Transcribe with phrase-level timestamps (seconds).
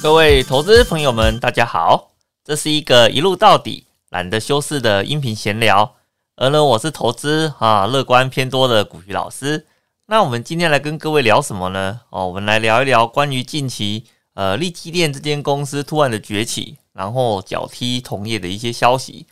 [0.00, 2.12] 各位投资朋友们，大家好，
[2.44, 5.96] 这是一个一路到底、懒得修饰的音频闲聊。
[6.36, 9.66] 而呢，我是投资啊乐观偏多的古鱼老师。
[10.06, 12.02] 那我们今天来跟各位聊什么呢？
[12.10, 19.26] 哦，我们来聊一聊关于近期呃利基电这间公司突然的崛起，然后脚踢同业的一些消息。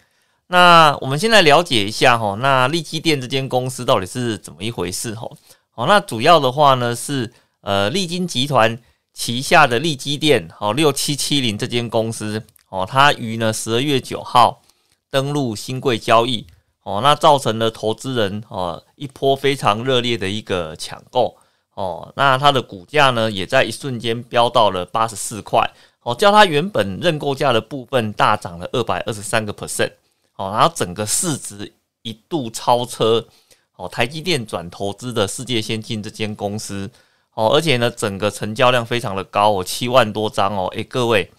[0.49, 5.31] 那我们先来了解一下哈，那利基电这间公司到底是怎么一回事哈？
[5.71, 8.77] 好，那主要的话呢是呃利金集团
[9.17, 14.63] 旗下的利基电，好六七七零这间公司，哦，它于呢十二月九号
[15.11, 16.47] 登陆新贵交易，
[16.83, 21.35] 哦，那造成了投资人哦一波非常热烈的一个抢购，
[21.73, 25.69] 哦，那它的股价呢也在一瞬间飙到了八十四块，
[26.03, 29.93] 哦，叫它原本认购价的部分大涨了二百二十三个 percent。
[30.37, 33.27] 哦，然后整个市值一度超车
[33.77, 36.91] 哦，台积电转投资的世界先进这间公司
[37.37, 41.31] 哦，而且呢，整个成交量非常的高哦，七万多张哦，诶，各位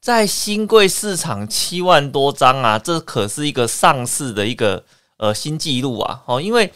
[0.00, 4.84] 在新贵市场七万多张啊，这可是一个上市的一个
[5.16, 6.22] 呃新纪录啊！
[6.26, 6.70] 哦，因为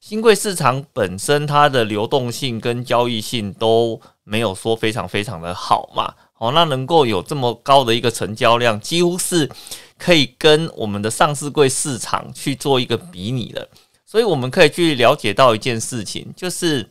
[0.00, 9.48] 新贵市场本身它的流动性跟交易性都没有说非常非常的好嘛，哦，那能够有这么高的一个成交量，几乎是。
[9.96, 13.66] 可以跟我们的上市柜市场去做一个比拟的，
[14.04, 16.90] 所以我们可以去了解到一件事情，就是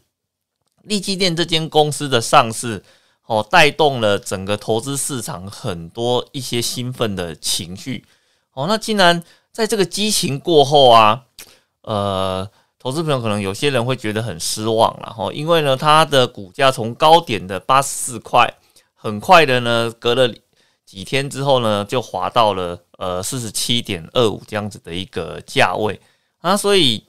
[0.84, 2.82] 利基电这间公司的上市，
[3.26, 8.06] 哦，带动了整个投资市场很多一些兴奋的情绪，
[8.54, 11.24] 哦，那既然在这个激情过后啊，
[11.82, 18.54] 呃，投资朋友可能有些人会觉得很失望了，哈，因为呢，它的股价从高点的八十四块，
[18.94, 20.34] 很快的呢，隔了。
[20.86, 26.00] 几天之后呢，就滑到了呃四十七点二五这样子的一个价位
[26.40, 27.04] 啊，所以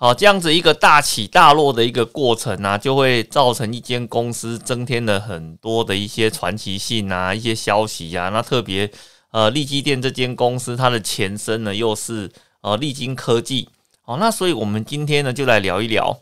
[0.00, 8.28] 好这样子一个大起大落的一个过程啊，就会造成一间公司增添了很多的一些传奇性啊，一些消息啊。
[8.28, 8.88] 那特别
[9.32, 13.68] 呃利基电这间公司，它的前身呢又是呃利金科技
[14.04, 16.20] 哦，那所以我们今天呢就来聊一聊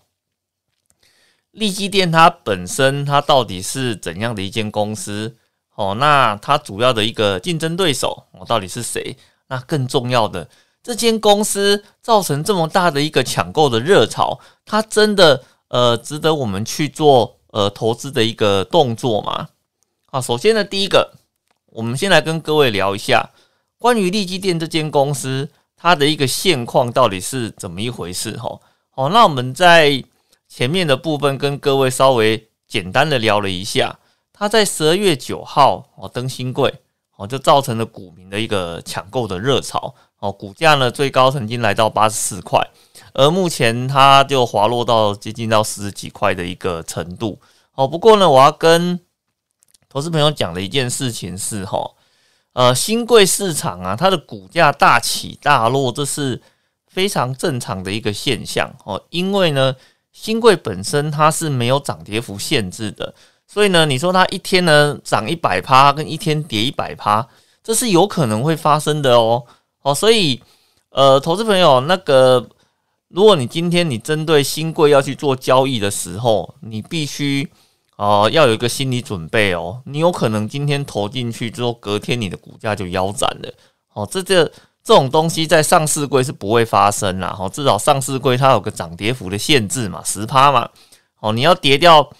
[1.51, 5.37] 利基电它本身它到底是怎样的一间公司。
[5.75, 9.15] 哦，那它主要的一个竞争对手，哦，到底是谁？
[9.49, 10.49] 那更重要的，
[10.87, 19.49] 这间公司造成这么大的一个抢购的热潮，它真的呃值得我们去做呃投资的一个动作吗？
[20.13, 21.15] 啊，首先呢，第一个，
[21.73, 23.31] 我们先来跟各位聊一下
[23.79, 28.37] 关于利基电这间公司它的一个现况到底是怎么一回事？
[28.39, 28.61] 哈，
[28.91, 30.05] 好，那我们在
[30.49, 33.99] 前面的部分跟各位稍微简单的聊了一下。
[34.33, 36.73] 它在十二月九号哦登新贵
[37.17, 42.61] 哦，就造成了股民的一个抢购的热潮哦，股价呢最高曾经来到八十四块，
[43.13, 47.39] 而目前它就滑落到接近到十几块的一个程度
[47.75, 47.87] 哦。
[47.87, 48.99] 不过呢，我要跟
[49.89, 51.91] 投资朋友讲的一件事情是哈，
[52.55, 56.41] 呃，新贵市场啊，它的股价大起大落，这是
[56.89, 59.77] 非常正常的一个现象哦，因为呢，
[60.13, 63.15] 新贵本身它是没有涨跌幅限制的。
[63.47, 67.29] 所以呢，你说它一天呢涨一百趴，跟一天跌一百趴，
[67.63, 69.45] 这是有可能会发生的哦。
[69.87, 70.43] 哦，所以
[70.91, 72.45] 呃，投资朋友，那个
[73.07, 77.49] 如果你今天你针对新贵要去做交易的时候，你必须
[77.97, 79.81] 哦要有一个心理准备哦。
[79.85, 83.55] 你有可能今天投进去之后，隔天你的股价就腰斩了。
[83.93, 84.45] 哦，这这
[84.83, 87.37] 这种东西在上市柜是不会发生啦。
[87.39, 90.69] 哦，至少上市柜它有个涨跌幅的限制嘛，十趴嘛。
[91.21, 92.11] 哦，你要跌掉。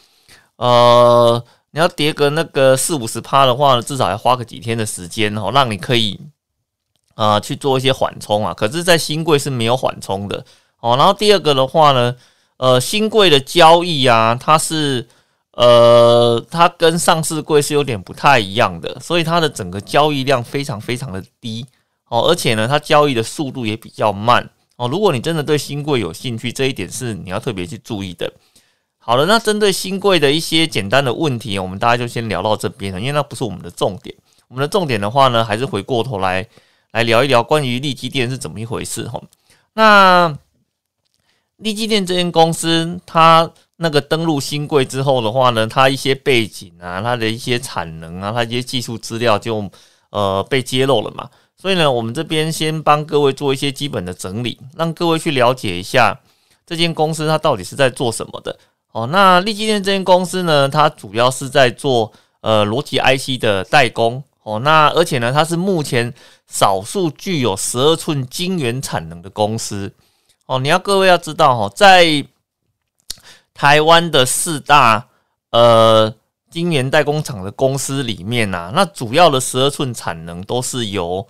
[0.57, 6.19] 呃，你要跌个那个四五十趴的话呢，至少要花个几天的时间哦，让你可以
[7.17, 8.55] 啊去做一些缓冲啊。
[8.55, 10.45] 可是，在新贵是没有缓冲的
[10.79, 10.97] 哦。
[10.97, 12.15] 然后第二个的话呢，
[12.59, 15.09] 呃，新贵的交易啊，它是
[15.53, 21.67] 呃，它跟上市贵是有点不太一样的，所以它的整个交易量非常非常的低
[22.09, 24.87] 哦，而且呢，它交易的速度也比较慢哦。
[24.87, 28.33] 如果你真的对新贵有兴趣，这一点是你要特别去注意的。
[28.99, 34.15] 好了，那针对新贵的一些简单的问题，我们大家就先聊到这边了，因为那不是我们的重点。
[34.49, 36.47] 我们的重点的话呢，还是回过头来
[36.97, 39.21] 来聊一聊关于利基电是怎么一回事哈。
[39.75, 40.35] 那
[41.59, 49.71] 利基电这间公司，它那个登陆新贵之后的话呢，它一些背景啊，它的一些产能啊，它一些技术资料就
[50.09, 51.29] 呃被揭露了嘛。
[51.55, 56.19] 所以呢，我们这边先帮各位做一些基本的整理，让各位去了解一下
[56.65, 58.59] 这间公司它到底是在做什么的。
[58.93, 62.11] 哦，那利基电这间公司呢，它主要是在做
[62.41, 66.15] 呃逻辑 IC 的代工哦，那而且呢，它是目前
[66.47, 69.93] 少数具有十二寸晶圆产能的公司
[70.47, 70.59] 哦。
[70.59, 72.25] 你要各位要知道哈，在
[73.53, 75.09] 台湾的四大
[75.51, 76.15] 呃
[76.51, 81.27] 晶圆代工厂的公司里面啊，那主要的十二寸产能都是由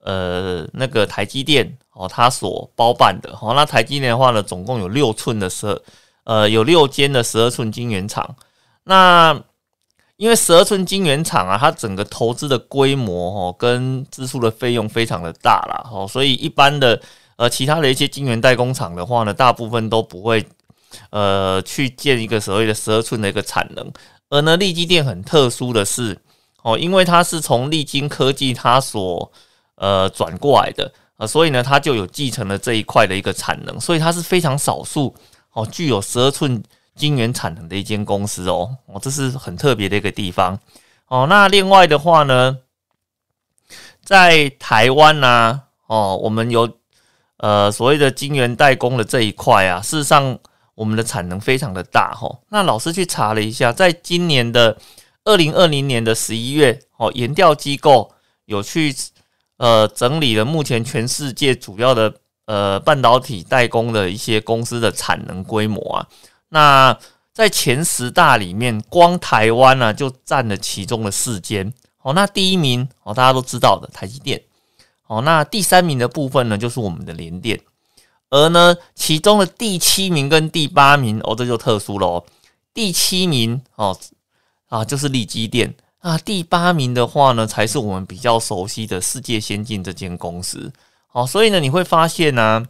[0.00, 3.36] 呃那个台积电哦，它所包办的。
[3.36, 5.82] 好，那台积电的话呢，总共有六寸的十二
[6.24, 8.34] 呃有六间的十二寸晶圆厂。
[8.84, 9.38] 那
[10.16, 17.00] 因为十二寸晶圆厂啊，它整个投资的规模哦，跟支出的费用非常的大啦，哦，所以一般的
[17.36, 20.46] 呃其他的一些晶圆代工厂的话呢，大部分都不会
[21.10, 23.92] 呃去建一个所谓的十二寸的一个产能。
[24.30, 26.16] 而呢，利基电很特殊的是
[26.62, 29.30] 哦，因为它是从利晶科技它所
[29.74, 35.12] 呃转过来的啊，所以呢，它就有继承了这一块的一个产能，所以它是非常少数
[35.54, 36.62] 哦，具有十二寸。
[36.94, 40.58] 晶圆产能的一间公司哦，哦，这是很特别的一个地方
[41.08, 41.26] 哦。
[41.28, 42.58] 那另外的话呢，
[44.04, 46.78] 在台湾呢，哦，我们有
[47.38, 50.38] 呃所谓的晶圆代工的这一块啊，事实上
[50.76, 52.38] 我们的产能非常的大哈。
[52.48, 54.76] 那老师去查了一下，在今年的
[55.24, 58.12] 二零二零年的十一月，哦，研调机构
[58.44, 58.94] 有去
[59.56, 62.14] 呃整理了目前全世界主要的
[62.46, 66.06] 呃半导体代工的一些公司的产能规模啊。
[66.54, 66.96] 那
[67.32, 71.74] 在前十大里面，光台湾呢就占了其中的四间。
[72.02, 74.40] 哦，那第一名哦，大家都知道的台积电。
[75.08, 77.60] 哦，那第三名的部分呢，就是我们的联电。
[78.30, 82.24] 而呢，其中的第七名跟第八名哦，这就特殊了哦。
[82.72, 83.98] 第七名哦
[84.68, 86.16] 啊，就是力基电啊。
[86.18, 90.72] 第八名的话呢，才是我们比较熟悉的世界先进这间公司。
[91.10, 92.64] 哦，所以呢，你会发现呢，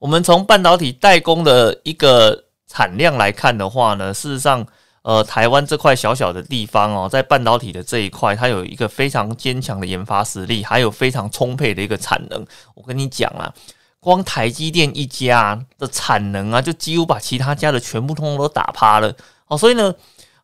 [0.00, 2.45] 我们从半导体代工的一个。
[2.76, 4.66] 产量来看的话呢，事实上，
[5.00, 12.46] 呃，台湾这块小小的地方哦，在半导体的这一块，它有一个非常坚强的研发实力，还有非常充沛的一个产能。
[12.74, 13.50] 我跟你讲啊，
[13.98, 19.10] 光台积电一家的产能啊，就几乎把其他家的全部通通都打趴了。
[19.46, 19.94] 哦，所以呢，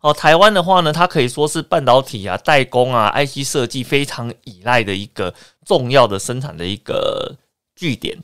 [0.01, 5.35] 哦，台湾的话呢，它可以说是半导体啊、代工啊、IC 设计非常依赖的一个
[5.67, 7.37] 重要的生产的一个
[7.77, 8.19] 据点。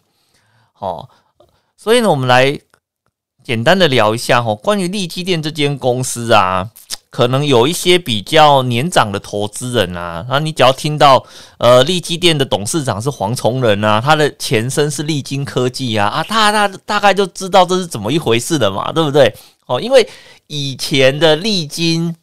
[0.78, 1.10] 哦，
[1.76, 2.58] 所以呢，我们来。
[3.48, 6.68] 简单的聊一下哈，关于利基电这间公司啊，
[7.08, 11.24] 可能有一些比较年长的投资人啊，那你只要听到
[11.56, 19.34] 呃利基电的董事长是黄崇仁啊，他的前身是利金科技啊，啊，他他大概就知道这是怎么一回事的嘛，对不对？
[19.64, 20.06] 哦，因为
[20.48, 22.14] 以前的利金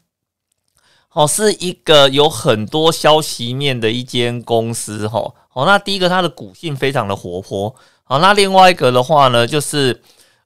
[1.13, 10.00] 哦是一个有很多消息面的一间公司哈，哦，那第一个它的股性非常的活泼，好，那另外一个的话呢，就是。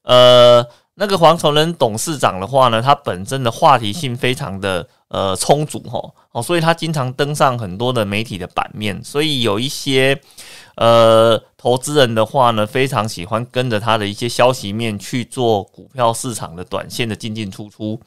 [0.09, 0.65] 呃，
[0.95, 6.01] 那个黄崇仁董事长的话呢，他本身的话题性非常的呃充足哈，
[6.31, 10.19] 哦，所以他经常登上很多的媒体的版面，所以有一些
[10.73, 18.01] 呃投资人的话呢，非常喜欢跟着他的一些消息面去做股票市场的短线的进进出出，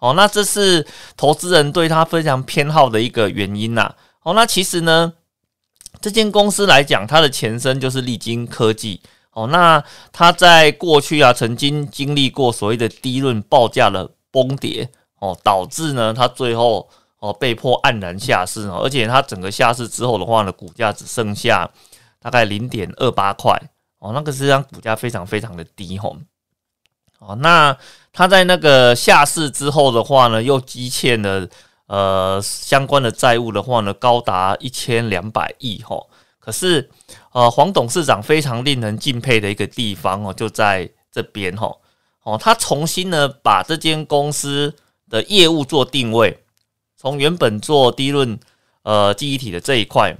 [0.00, 0.84] 哦，那这是
[1.16, 5.12] 投资人对他非常偏好的一个原因呐，哦，那其实呢，
[6.00, 9.00] 这间公司来讲，它的前身就是利金科技。
[9.34, 9.82] 哦，那
[10.12, 14.88] 他在过去啊，曾经经历过所谓的低润报价的崩跌，
[15.18, 16.88] 哦，导致呢，他最后
[17.18, 21.68] 哦被迫黯然下市哦，而且他整个下市之后的话呢，股价只剩下
[22.20, 23.60] 大概零点二八块，
[23.98, 26.16] 哦，那个实际上股价非常非常的低吼，
[27.18, 27.76] 哦，那
[28.12, 31.48] 他在那个下市之后的话呢，又积欠了
[31.88, 36.08] 呃相关的债务的话呢，高达一千两百亿吼。
[36.38, 36.90] 可是，
[37.34, 41.76] 呃，黄董事长非常令人敬佩的一个地方哦，就在这边哈
[42.22, 44.72] 哦，他重新呢把这间公司
[45.10, 46.44] 的业务做定位，
[46.96, 48.38] 从原本做低润
[48.84, 50.16] 呃记忆体的这一块，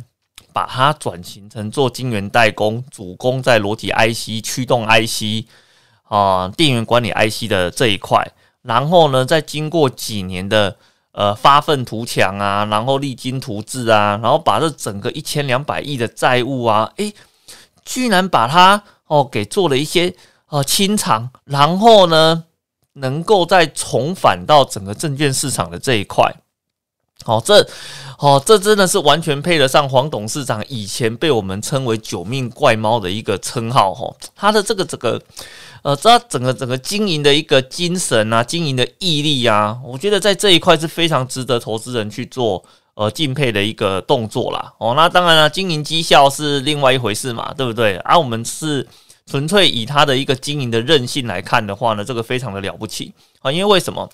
[0.53, 5.47] 把它转型成做晶圆代工，主攻在逻辑 IC、驱动 IC
[6.03, 8.29] 啊、电源管理 IC 的这一块，
[8.63, 10.77] 然后呢，再经过几年的。
[11.17, 17.15] 呃，发愤图强啊，然后励精图治啊，然后把这整个一千两百亿的债务啊，诶，
[17.85, 20.13] 居然把它哦给做了一些
[20.49, 22.47] 呃清偿，然后呢，
[22.95, 26.35] 能够再重返到整个证券市场的这一块，
[27.27, 27.65] 哦，这
[28.19, 35.23] 哦这真的是完全配得上黄董事长以前被我们称为“九命怪猫”的一个称号哈，他的这个这个。
[35.85, 42.65] 呃，这整个整个经营的一个精神啊，经营的毅力啊，我觉得在这一块是非常值得投资人去做
[42.95, 44.73] 呃敬佩的一个动作啦。
[44.79, 47.99] 哦，那当然了，经营绩效是另外一回事嘛，对不对？
[47.99, 48.89] 而我们是
[49.27, 53.53] 纯粹以它的一个经营的韧性来看的话呢，这个非常的了不起啊。
[53.53, 54.09] 因为为什么？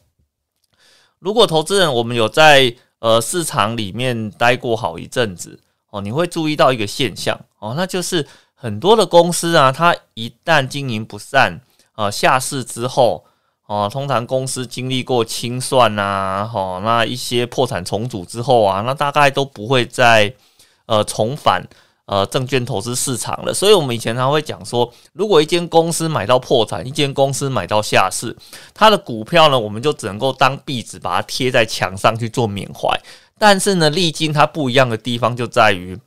[1.21, 5.61] 如果投资人我们有在呃市场里面待过好一阵子
[5.91, 8.27] 哦，你会注意到一个现象哦，那就是。
[8.63, 11.59] 很多的公司啊，它一旦经营不善，
[11.97, 13.25] 呃，下市之后，
[13.67, 20.31] 哦，通常公司经历过清算呐，哦，那一些破产重组之后啊，那大概都不会再
[20.85, 21.67] 呃重返
[22.05, 23.55] 呃证券投资市场了。
[23.55, 28.37] 所以，我们以前常会讲说，如果一间公司买到破产，一间公司买到下市，
[28.75, 32.95] 它的股票呢，我们就只能够当壁纸把它贴在墙上去做缅怀。
[33.39, 35.99] 但是呢，历经它不一样的地方就在于，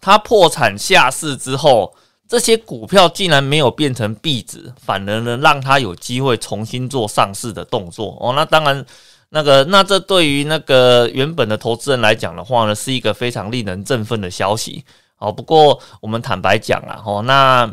[0.00, 1.94] 它破产下市之后。
[2.28, 8.32] 这些股票竟然没有变成壁纸，反而呢让它有机会重新做上市的动作哦。
[8.32, 8.86] 那当然，
[9.28, 14.82] 那个那这对于那个原本的投资人来讲的话呢，是一个非常令人振奋的消息
[15.18, 15.30] 哦。
[15.30, 17.70] 不过我们坦白讲啊，哦，那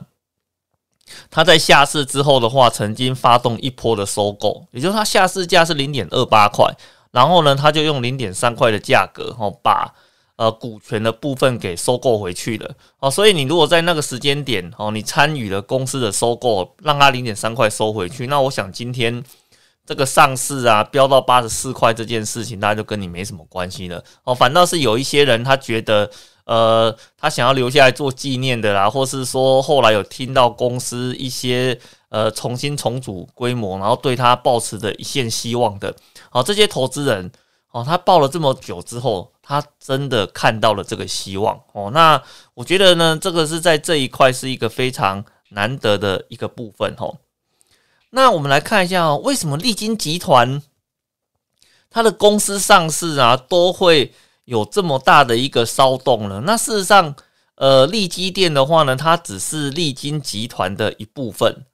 [1.31, 6.69] 他在下市之后的话，曾经发动一波的收购，也就是他下市价是零点二八块，
[7.11, 9.93] 然后呢，他就用零点三块的价格哦把。
[10.39, 19.21] 呃，股权的部分给收购回去了哦，所以你如果在那个时间点哦，你参与了公司的收购，让它零点三块收回去，那我想今天
[19.85, 24.33] 这个上市啊，飙到八十四块这件事情，大家就跟你没什么关系了哦。
[24.33, 26.09] 反倒是有一些人，他觉得
[26.45, 31.77] 呃，他想要留下来做纪念的啦，或是说后来有听到公司一些
[32.07, 35.93] 呃重新重组规模，然后对他抱持着一线希望的，
[36.29, 37.29] 好，这些投资人
[37.71, 39.29] 哦，他抱了这么久之后。
[39.49, 42.21] 他真的看到了这个希望哦，那
[42.53, 47.17] 我觉得呢，这个是在这一块是一个非常难得的一个部分哦。
[48.11, 50.61] 那我们来看一下哦，为什么利金集团
[51.89, 54.13] 它的公司上市啊，都会
[54.45, 56.43] 有这么大的一个骚动呢？
[56.45, 57.15] 那事实上，
[57.55, 61.65] 呃，利基店的话呢，它只是利金集团的一部分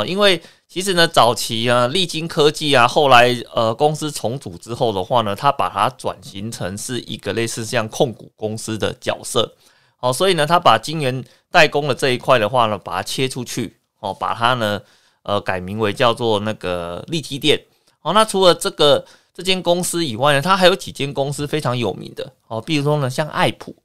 [0.00, 0.42] 哦，因为。
[0.66, 9.54] 其实呢，早期啊，利金科技啊，后来呃，公司重组之后的话呢，它把它转型成是一个类似像控股公司的角色，
[9.98, 14.80] 好，所以呢，它把晶圆代工的这一块的话呢，把它切出去，哦，把它呢，
[15.22, 17.62] 呃，改名为叫做那个利基电，
[18.02, 23.76] 哦，那除了这个这间公司以外呢，它还有几间公司非常有名的，哦，比如说呢，像爱普，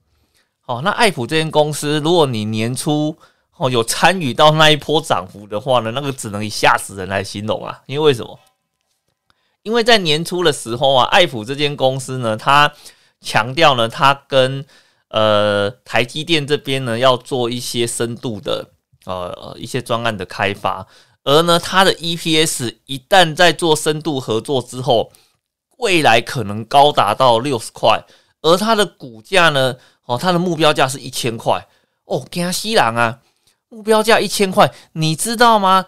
[0.65, 3.15] 哦，那爱普这间公司，如果你年初
[3.59, 7.81] 哦，有参与到那一波涨幅的话呢，那个只能以吓死人来形容啊！
[7.87, 8.39] 因为为什么？
[9.63, 12.71] 因为在年初的时候啊，爱普这间公司呢，它
[13.19, 14.65] 强调呢，它跟
[15.09, 18.69] 呃台积电这边呢要做一些深度的
[19.05, 20.87] 呃一些专案的开发，
[21.25, 25.11] 而呢它的 EPS 一旦在做深度合作之后，
[25.79, 28.01] 未来可能高达到六十块，
[28.41, 29.75] 而它的股价呢，
[30.05, 31.67] 哦，它的目标价是一千块
[32.05, 33.19] 哦，惊西郎啊！
[33.69, 35.85] 目标价一千块，你知道吗？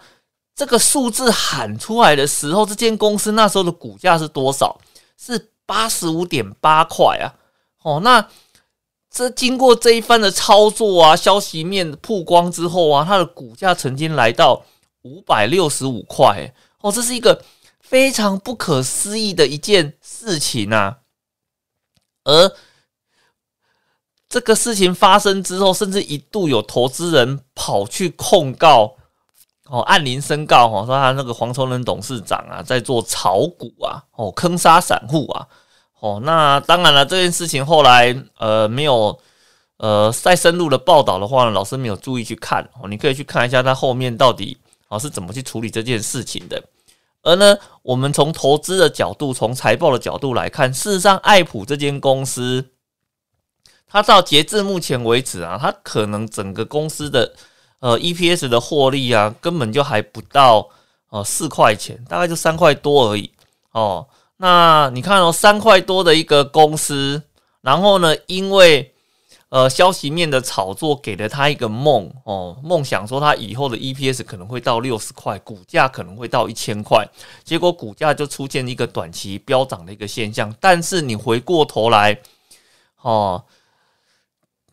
[0.54, 4.80] 这个数字喊出来的时候，这间公司那时候的股价是多少？
[5.16, 7.34] 是八十五点八块啊！
[7.82, 8.28] 哦，那
[9.10, 14.64] 这经过这一番的操作啊，消息面曝光之后啊，它的股价曾经来到
[15.02, 17.42] 五百六十五块哦，这是一个
[17.80, 20.98] 非常不可思议的一件事情啊！
[22.24, 22.52] 而
[24.32, 28.94] 这个事情发生之后，甚至一度有投资人跑去控告，
[29.66, 35.46] 哦，按铃申告，哦，说他那个黄崇仁董事长啊，在做炒股啊，哦，坑杀散户啊，
[36.00, 39.18] 哦，那当然了，这件事情后来呃没有
[39.76, 44.56] 呃再深入的报道的话呢，老师没有注意去看，哦，你可以去看一下他后面到底
[44.88, 46.58] 哦是怎么去处理这件事情的。
[47.22, 52.70] 而呢，我们从投资的角度，从财报的角度来看，事实上，爱普这间公司。
[53.92, 57.34] 它到截至目前为止啊，它可能整个公司的
[57.80, 60.66] 呃 EPS 的获利啊，根本就还不到
[61.10, 63.30] 呃四块钱，大概就三块多而已
[63.72, 64.06] 哦。
[64.38, 67.22] 那你看哦，三块多的一个公司，
[67.60, 68.94] 然后呢，因为
[69.50, 77.06] 呃消息面的炒作，给了他一个梦哦，梦想说他以后的 EPS 可能会到六十块，股价可能会到一千块，
[77.44, 80.52] 结果股价就出现一个短期飙涨的一个现象。
[80.58, 82.18] 但是你回过头来，
[83.02, 83.44] 哦。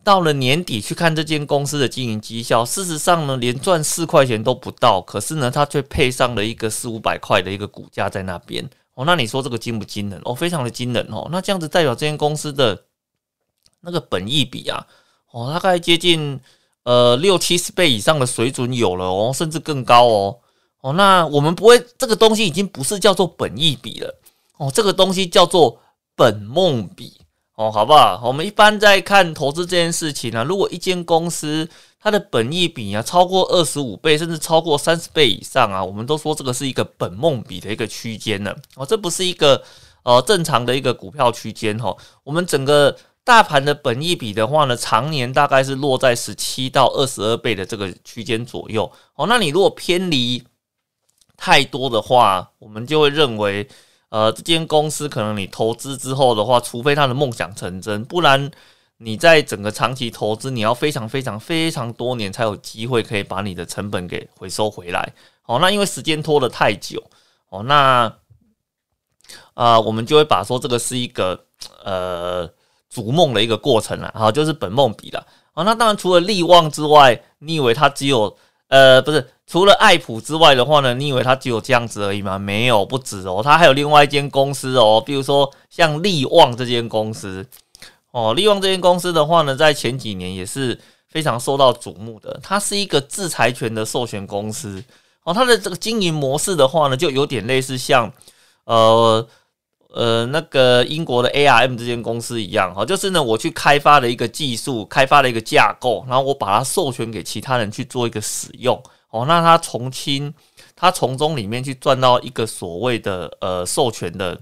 [0.02, 9.04] 到了年底去看这间公司的经营绩效，事实上呢，连赚四块钱都不到，可是呢，它却配上了一个四五百块的一个股价在那边哦。
[9.04, 10.34] 那你说这个惊不惊人哦？
[10.34, 11.28] 非常的惊人哦。
[11.30, 12.84] 那这样子代表这间公司的
[13.82, 14.86] 那个本益比啊，
[15.32, 16.40] 哦，大概接近
[16.84, 20.38] 呃六七十倍以上的水准有了哦，甚至更高哦。
[20.80, 24.18] 哦，那我们不会，这个东西已经不是叫做本益比了
[24.56, 25.78] 哦，这个东西叫做
[26.16, 27.19] 本梦比。
[27.60, 28.18] 哦，好不好？
[28.24, 31.68] 我们一般在看投资这件事情呢，如果一间公司
[32.00, 38.56] 它的本益比啊超过二十五倍，甚至超过三十倍以上啊，我们都说这个是一个本梦比的一个区间呢。
[38.76, 39.62] 哦，这不是一个
[40.04, 41.94] 呃正常的一个股票区间哈。
[42.24, 48.90] 我们整个大盘的本益比的话呢，常年大概是落在十七到二十二倍的这个区间左右。
[49.16, 50.42] 哦，那你如果偏离
[51.36, 53.68] 太多的话，我们就会认为，
[54.10, 58.50] 呃，这间公司可能你投资之后的话，除非它的梦想成真，不然
[58.98, 65.12] 你在整个长期投资，你要非常非常非常多年才有机会可以把你的成本给回收回来。
[65.46, 67.02] 哦，那因为时间拖得太久，
[67.48, 68.12] 哦，那
[69.54, 71.46] 啊，我们就会把说这个是一个
[71.84, 72.48] 呃
[72.88, 75.26] 逐梦的一个过程了，好，就是本梦比了。
[75.54, 78.36] 哦，那当然除了利旺之外，你以为它只有
[78.70, 79.28] 呃不是？
[79.46, 82.38] 除了爱普之外的话呢，你以为它只有这样子而已吗？
[82.38, 87.44] 没有，不止哦，它还有另外一间公司哦，比如说像利旺这间公司
[88.12, 92.38] 哦，利旺这间公司的话呢，在前几年也是非常受到瞩目的。
[92.42, 94.82] 它是一个制裁权的授权公司
[95.24, 98.10] 哦，它的这个经营模式的话呢，就有点类似像
[98.64, 99.26] 呃。
[99.92, 108.80] 呃，那个英国的 ARM 这间公司一样哈，就是呢，我去开发了一个技术，开发了一个架构，然后我把它授权给其他人去做一个使用
[109.10, 110.32] 哦，那他从轻，
[110.76, 114.38] 他从中里面去赚到一个所谓的呃授权的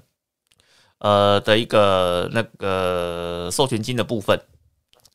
[0.98, 4.38] 呃的一个那个授权金的部分。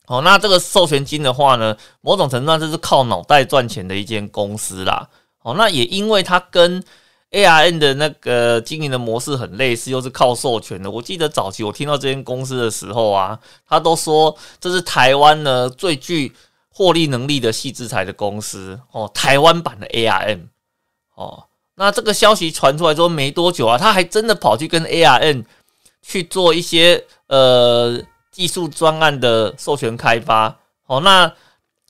[0.08, 5.08] 哦，那这个授权金的话呢，某种程度上就是靠脑袋赚钱的一间公司啦。
[5.44, 6.84] 哦，那也因为它跟
[7.34, 10.90] A R N 的那个经营的模式很类似，又是靠授权的。
[10.90, 13.38] 我记得早期我听到这间公司的时候啊，
[13.68, 16.32] 他都说这是台湾呢最具
[16.70, 20.50] 获利能力的细资材的公司哦，台湾版的 A R N
[21.16, 21.46] 哦。
[21.76, 25.46] 那这个消息传出来之后没多久啊，他还真的跑去跟 A R N
[26.04, 28.00] 去做一些呃
[28.32, 31.00] 技术专案的授权开发哦。
[31.00, 31.34] 那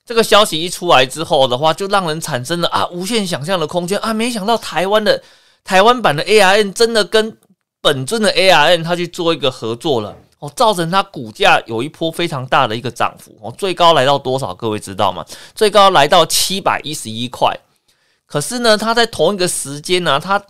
[0.06, 4.14] 这个消息一出来之后的话，就让人产生了啊无限想象的空间啊！
[4.14, 5.24] 没想到台湾的
[5.64, 7.38] 台湾版的 A R N 真的跟
[7.80, 14.54] 本尊的 A R N 它去做一个合作了哦，造成它股价有一波非常大的一个涨幅哦，最高来到多少？
[14.54, 15.26] 各位知道吗？
[15.56, 17.58] 最高来到七百一十一块。
[18.26, 20.44] 可是呢，它在同一个时间呢，它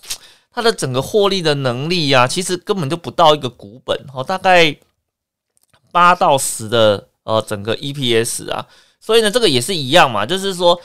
[0.51, 4.75] 它的整个获利的能力呀，其实根本就不到一个股本哦，大概
[5.91, 8.65] 八到十的呃整个 E P S 啊。
[9.05, 10.79] 所以呢，这个也是一样嘛，就是说，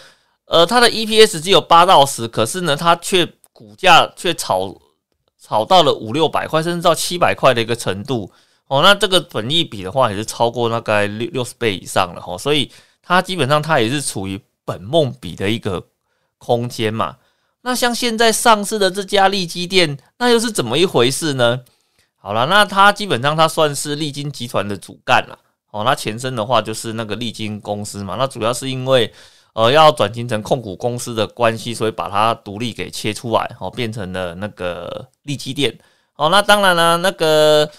[0.47, 4.77] 呃，它的 EPS 只有八到十，可是呢，它却股价却炒
[5.41, 8.29] 炒到了五六百块，甚至到七百块的一个程度
[8.67, 8.83] 哦。
[8.83, 12.37] 那这个本益比的话，也是超过大概六六十倍以上了哈。
[12.37, 12.69] 所以
[13.01, 15.87] 它基本上它也是处于本梦比的一个
[16.39, 17.19] 空间嘛。
[17.63, 21.61] 那像现在上市的这家利基店，那又是怎么一回事呢？
[22.17, 25.39] 好了，那它基本上它算是利金集团的主干了。
[25.71, 29.13] 哦，那前身的话就是那个利金公司嘛，那主要是因为
[29.53, 35.79] 呃要转型成控股公司的关系，所以把它独立给切出来，哦，变成了那个利基店。
[36.17, 37.71] 哦，那当然了，那个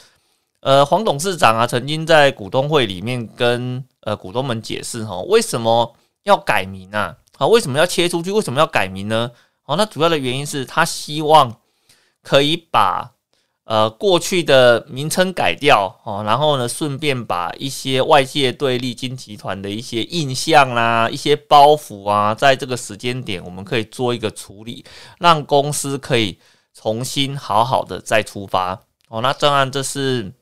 [0.60, 7.18] 呃黄董事长啊，曾经在股东会里面跟呃股东们解释，哈，为什么要改名啊？
[7.38, 8.32] 啊，为什么要切出去？
[8.32, 9.32] 为什么要改名呢？
[9.66, 11.58] 哦，那主要的原因是他希望
[12.22, 13.14] 可以把。
[13.70, 24.84] 呃，过去的名称改掉哦，然后呢，顺便把一些外界对利金集团的一些印象啦、一些包袱啊，在这个时间点，我们可以做一个处理，
[25.20, 26.40] 让公司可以
[26.74, 28.74] 重新好好的再出发
[29.08, 29.22] 哦。
[29.22, 30.34] 那当然，这是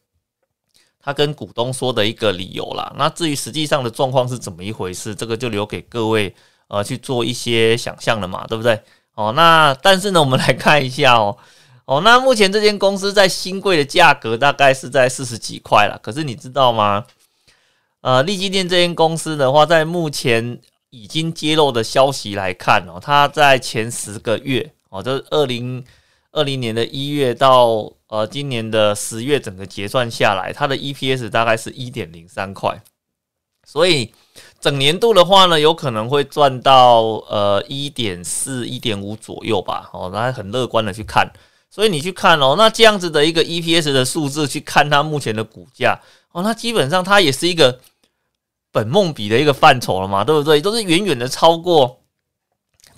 [1.01, 2.93] 他跟股东说的一个理由啦。
[2.97, 6.33] 那至于实际上的状况是怎么一回事，这个就留给各位
[6.69, 8.81] 呃去做一些想象了嘛，对不对？
[9.15, 11.37] 哦，那但是呢，我们来看一下哦。
[11.88, 15.97] 哦，那目前这间公司在新贵的价格大概是在四十几块了。
[16.04, 17.06] 可是你知道吗？
[18.02, 25.82] 呃，利基店这间公司的话，在目前已经揭露的消息来看哦，它在前十个月哦，就是二零
[26.34, 32.78] 二零年的一月到呃今年的十月，整个结算下来，它的 EPS 大概是一点零三块。
[33.65, 34.13] 所以
[34.60, 39.89] 整年度的话呢，有可能会赚到呃一点四、一点五左右吧。
[39.93, 41.32] 哦，那很乐观的去看。
[41.69, 45.99] 所以你去看哦，那这样子的一个 EPS 的数字，去看它目前的股价
[46.32, 47.80] 哦，那基本上它也是一个
[48.71, 50.60] 本梦比的一个范畴了嘛，对不对？
[50.62, 51.99] 都是远远的超过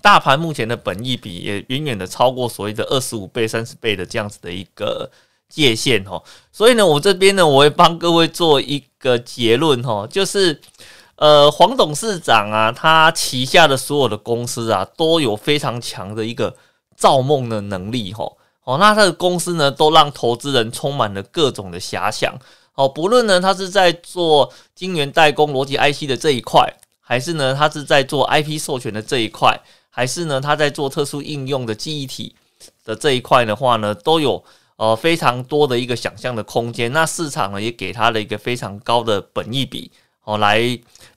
[0.01, 5.10] 大盘目前的本益比，也远远的超过所谓的二十五倍、三十倍的这样子的一个
[5.49, 6.23] 界限哦。
[6.51, 10.62] 所以呢，我这边呢，我会帮各位做一个结论哦，就是
[11.15, 16.55] 呃，黄董事长啊，他旗下的所有的公司啊，都有非常强的一个
[16.95, 18.23] 造梦的能力哈。
[18.23, 18.38] 哦，
[18.69, 22.38] 哦那他的公司呢，都让投资人充满了各种的遐想。
[22.75, 32.36] 哦，不论呢，他是在做晶圆代工、逻辑 IC 的这一块，还是呢，他是在做 IP 授权的这一块，还是呢，他在做特殊应用的记忆体
[32.86, 34.43] 的这一块的话呢，都有
[34.75, 36.93] 呃非常多的一个想象的空间。
[36.93, 39.91] 那市场呢，也给他了一个非常高的本益比，
[40.23, 40.62] 哦，来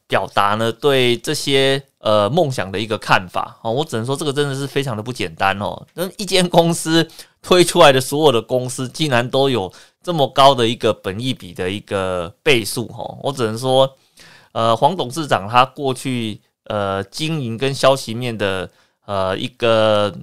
[0.09, 3.71] 表达呢对这些呃梦想的一个看法哦。
[3.71, 5.87] 我只能说这个真的是非常的不简单哦。
[5.95, 7.09] 那一间公司
[7.43, 9.71] 推出来的所有的公司，竟然都有
[10.03, 13.19] 这么高的一个本益比的一个倍数哦。
[13.23, 13.95] 我只能说，
[14.53, 18.71] 呃，黄董事长他过去呃经营跟消息面的
[19.05, 20.15] 呃一个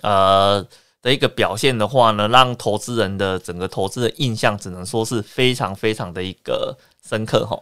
[0.00, 0.66] 呃。
[1.02, 7.60] 的一个表现的话呢，让投资人的整个投资的印象只能说是非常非常的一个深刻哈。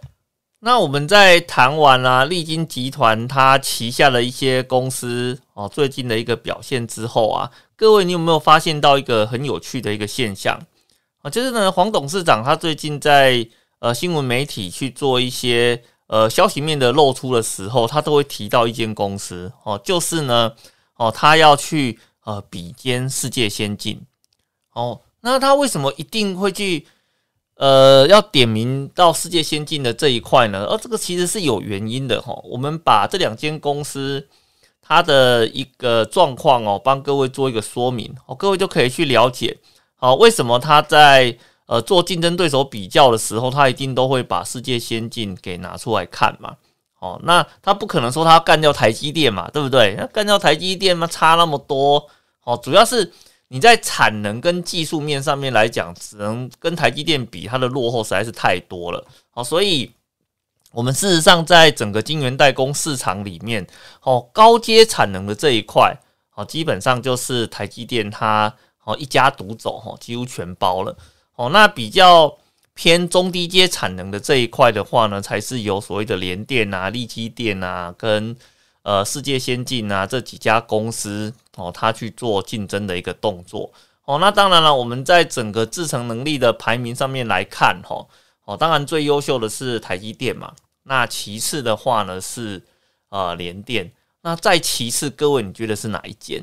[0.60, 10.60] 那我们在谈完啊，利金集团它旗下的一些公司哦，最近的一个表现之后啊，各位你有没有发现到一个很有趣的一个现象
[11.22, 11.30] 啊？
[11.30, 13.46] 就是呢，黄董事长他最近在
[13.80, 20.52] 呃新闻媒体去做一些呃消息面的露出的时候，他都会提到一间公司哦，就是呢
[20.96, 21.98] 哦，他要去。
[22.22, 23.98] 呃，比肩世界先进
[24.74, 26.86] 哦，那他为什么一定会去
[27.60, 30.64] 呃要点名到世界先进的这一块呢？
[30.64, 32.32] 而这个其实是有原因的哈。
[32.44, 34.26] 我们把这两间公司
[34.80, 39.58] 它的一个状况哦，帮各位做一个说明哦，各位就可以去了解
[39.96, 46.56] 好为什么他在呃做竞争对手比较的时候，他一定都会把世界先进给拿出来看嘛。
[47.00, 49.94] 哦，那他不可能说他干掉台积电嘛，对不对？
[49.98, 52.08] 那干掉台积电嘛，差那么多。
[52.44, 53.12] 哦，主要是
[53.50, 59.06] 你在产能跟技术面上面来讲，只能跟台积电比，它的落后实在是太多了。
[59.30, 59.90] 好，所以
[60.72, 63.66] 我们事实上在整个晶圆代工市场里面，
[64.02, 65.94] 哦，高阶产能的这一块，
[66.34, 70.96] 哦，基本上就是台积电它哦一家独走，哈，几乎全包了。
[71.36, 72.38] 哦，那比较。
[72.72, 78.34] 偏中低阶产能的这一块的话呢，才是由所谓的联电啊、力基电啊、跟
[78.82, 83.70] 呃世界先进啊这几家公司哦，它去做竞争的一个动作
[84.06, 84.18] 哦。
[84.18, 88.06] 那当然了，我们在整个制程能力的排名上面来看，哈
[88.46, 90.54] 哦，当然最优秀的是台积电嘛。
[90.84, 92.62] 那其次的话呢是
[93.10, 93.92] 呃联电，
[94.22, 96.42] 那再其次，各位你觉得是哪一间？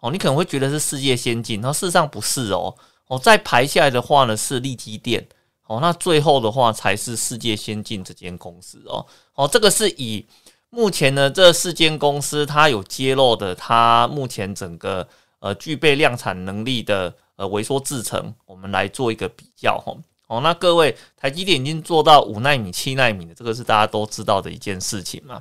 [0.00, 2.74] 哦，你可能会觉得是世界先进，那事实上不是哦。
[3.08, 5.26] 哦，再排下来的话呢是力基电。
[5.66, 9.06] 哦，那最后的话才是世界先进这间公司哦。
[9.34, 10.26] 哦，这个是以
[10.74, 15.06] 目前呢这四间公司它有揭露的，它目前整个
[15.38, 19.94] 呃具备量产能力的呃微缩制程，我们来做一个比较哈。
[20.26, 25.40] 哦，那各位，台积电已经做到五纳米、七纳米的，这个是大家都知道的一件事情嘛。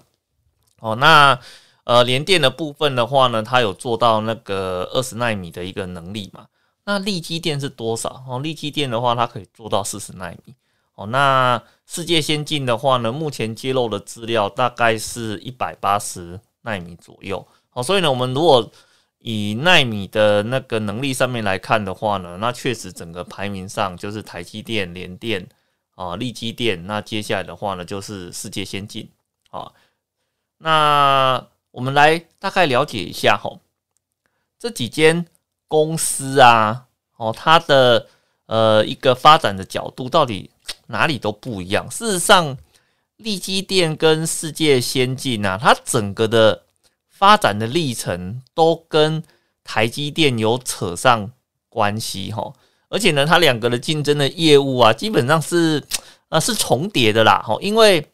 [0.80, 1.40] 哦，那
[1.86, 6.46] 呃联电的部分的话呢，它有做到那个二十纳米的一个能力嘛。
[6.86, 8.24] 那立基电是多少？
[8.28, 10.54] 哦，立基电的话，它可以做到四十纳米。
[10.96, 17.48] 哦，那世界先进的话呢，目前揭露的资料大概是一百八十纳米左右。
[17.72, 18.72] 哦，所以呢，我们如果
[19.20, 25.48] 以纳米的那个能力上面来看的话呢，那确实整个排名上就是台积电、联电
[25.96, 26.86] 啊、立基电。
[26.88, 29.10] 那接下来的话呢，就是世界先进。
[29.52, 29.72] 啊，
[30.58, 33.60] 那我们来大概了解一下哈，
[34.58, 35.26] 这几间。
[35.66, 36.86] 公司啊，
[37.18, 38.08] 哦，它的
[38.46, 40.52] 呃一个发展的角度到底
[40.88, 41.88] 哪里都不一样。
[41.90, 42.58] 事实上，
[43.18, 46.64] 利基电跟世界先进啊，它整个的
[47.10, 49.24] 发展的历程都跟
[49.64, 51.32] 台积电有扯上
[51.70, 52.54] 关系哈。
[52.90, 55.84] 而且呢，它两个的竞争的业务啊，基本上是
[56.30, 57.44] 啊是重叠的啦。
[57.46, 58.08] 哈，因为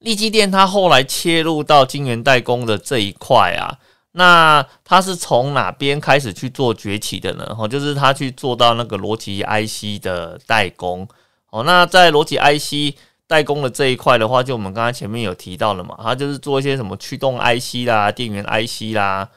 [0.00, 3.78] 利基电它后来切入到晶圆代工的这一块啊。
[4.16, 7.52] 那他是从哪边开始去做崛起的呢？
[7.58, 11.08] 哦，就是他去做到那个逻辑 IC 的代工。
[11.54, 12.96] 哦，那在逻辑 IC
[13.28, 19.28] 代工的这一块的话，就我们刚才前面有提到了嘛，他就是做一些什么驱动 IC 啦、电源 IC 啦。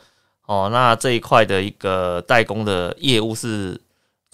[0.47, 3.79] 哦，那这一块的一个代工的业务是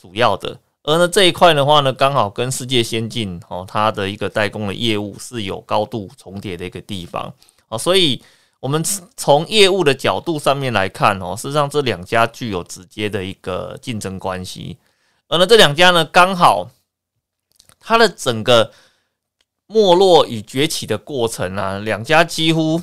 [0.01, 0.57] 主要的。
[0.83, 7.33] 而呢这一块的话呢，刚好跟世界先进哦，它的一个代工的业务是有高度重叠的一个地方。
[7.67, 8.23] 哦，所以。
[8.63, 8.81] 我们
[9.17, 14.77] 从业务的角度上面来看哦，事实上这两家具有直接的一个竞争关系，
[15.27, 16.69] 而呢这两家呢刚好
[17.85, 18.71] 它的整个
[19.67, 22.81] 没落与崛起的过程啊，两家几乎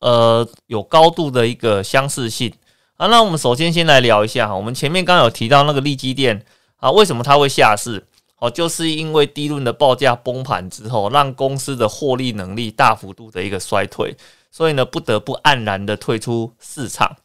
[0.00, 2.52] 呃有高度的一个相似性
[2.96, 3.06] 啊。
[3.06, 6.44] 那我们首先先来聊一下哈，我们前面刚有提到那个利基电
[6.78, 8.04] 啊，为什么它会下市？
[8.40, 14.16] 哦，就是因为低论的报价崩盘之后，让公司的获利能力大幅度的一个衰退。
[14.50, 17.16] 所以呢，不得不黯然的退出市场。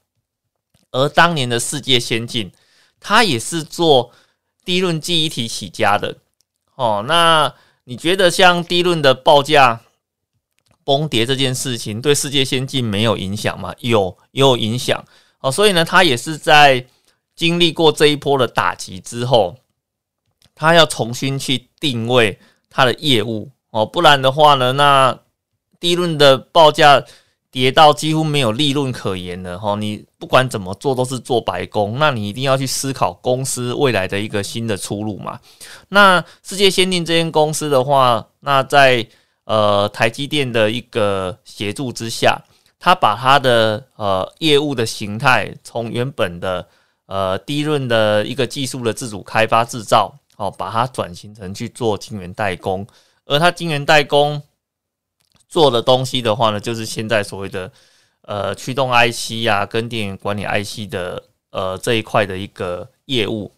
[0.92, 2.52] 而当年的世界先进，
[3.00, 4.12] 它也是做
[4.66, 6.18] 低论记忆体起家的。
[6.76, 9.82] 哦，那你觉得像低论的报价
[10.84, 13.74] 崩跌这件事情，对世界先进没有影响吗？
[13.80, 15.04] 有，也有影响。
[15.40, 16.86] 哦，所以呢，它也是在
[17.36, 19.58] 经历过这一波的打击之后，
[20.56, 23.52] 它要重新去定位它的业务。
[23.72, 25.20] 哦，不然的话呢，那
[25.80, 27.04] 低论的报价
[27.54, 35.40] 跌到几乎没有利润可言了哈，你不管怎么做都是做白工，那你一定要去思考公司未来的一个新的出路嘛。
[35.90, 39.08] 那世界先进这间公司的话，那在
[39.44, 42.42] 呃台积电的一个协助之下，
[42.80, 46.68] 它把它的呃业务的形态从原本的
[47.06, 52.88] 呃低润的一个技术的自主开发制造，哦，把它转型成去做晶圆代工，
[53.28, 54.42] 而它晶圆代工。
[55.54, 57.72] 做的东西的话呢，就是现在所谓的
[58.24, 63.52] 呃驱动 IC 啊，跟电源管理 IC 的呃这一块的一个业务。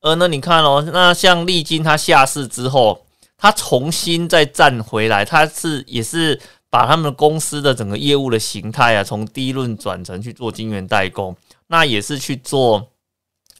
[0.00, 3.04] 而呢，你看哦，那像利金它下市之后，
[3.36, 12.86] 它重新再站回来，它是也是把他们公司的整个业务的形态啊，从低润转成去做晶圆代工，那也是去做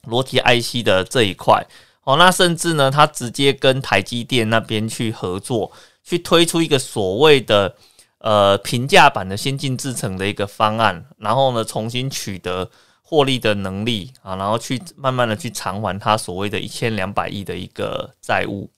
[0.05, 1.67] 裸体 IC 的这一块。
[2.05, 5.73] 哦，那甚至呢，它直接跟台积电那边去合作。
[6.05, 7.75] 去推出一个所谓的
[8.19, 12.71] 呃平价版的先进制程的一个方案，然后呢重新取得
[13.03, 18.71] 获利的能力啊，然后去慢慢的去偿还它所谓的一千两百亿的一个债务。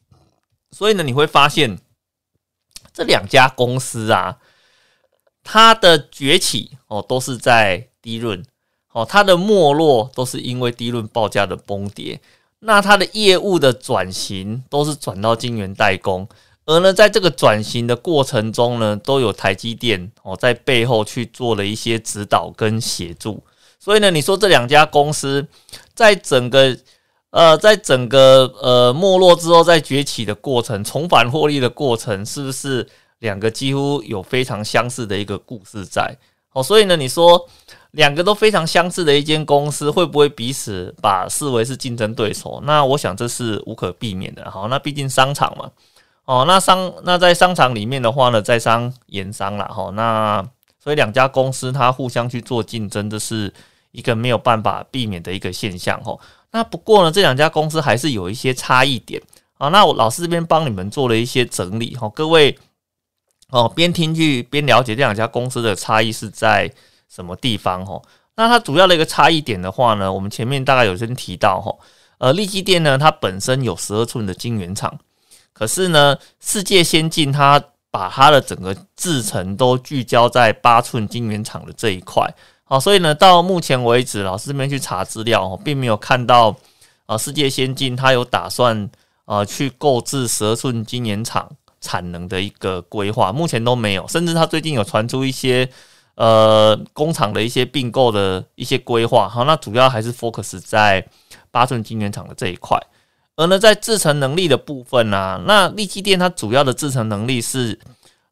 [0.70, 1.78] 所以呢，你会发现
[2.92, 4.38] 这两家公司啊，
[5.42, 8.44] 它的崛起哦都是在低润
[8.92, 12.20] 哦，它的没落都是因为低润报价的崩跌。
[12.60, 16.28] 那它的业务的转型都是转到晶圆代工。
[16.66, 23.40] 而呢，在这个转型的过程中呢，都有台积电哦在背后去做了一些指导跟协助。
[23.78, 25.46] 所以呢，你说这两家公司
[25.94, 26.76] 在整个
[27.30, 32.84] 呃，在整个呃没落之后再崛起的过程，重返获利的过程，是不是
[33.20, 36.16] 两个几乎有非常相似的一个故事在？
[36.52, 37.48] 哦，所以呢，你说
[37.92, 42.60] 两个都非常相似的一间公司，会不会彼此把视为是竞争对手？
[42.64, 44.50] 那我想这是无可避免的。
[44.50, 45.70] 好，那毕竟商场嘛。
[46.26, 50.44] 哦，那商那在商场里面的话呢，在商言商了哈，那
[50.82, 53.54] 所以两家公司它互相去做竞争，这是
[53.92, 56.18] 一个没有办法避免的一个现象哈。
[56.50, 59.22] 那不过呢，这两家公司还是有一些差异点
[59.56, 59.68] 啊。
[59.68, 62.58] 那我老师这边帮你们做了一些整理哈，各位
[63.50, 66.68] 哦边听去边了解这两家公司的差异是在
[67.08, 68.02] 什么地方哈。
[68.34, 71.72] 那它主要的一个差异点的话呢，我们前面大概有先提到哈，
[72.18, 74.98] 呃，利基电呢，它本身有十二寸的晶圆厂。
[75.56, 77.58] 可是呢，世界先进它
[77.90, 82.28] 把它的整个制程都聚焦在八寸晶圆厂的这一块，
[82.64, 86.54] 好，所以呢，到目前为止，老师这边去查资料，并没有看到
[87.06, 88.90] 啊，世界先进它有打算
[89.24, 95.66] 啊去购置十二寸晶圆厂产能的一个规划，目前都没有，甚至它最近有传出一些
[96.16, 101.02] 呃工厂的一些并购的一些规划，好，那主要还是 focus 在
[101.50, 102.78] 八寸晶圆厂的这一块。
[103.36, 107.78] 而呢，在制程能力的部分呢，那力基电它主要的制程能力是，